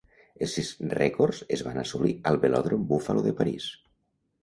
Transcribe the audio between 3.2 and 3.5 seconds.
de